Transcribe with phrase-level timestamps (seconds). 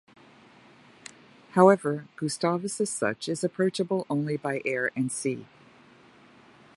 [1.51, 5.45] However, Gustavus as such is approachable only by air and sea.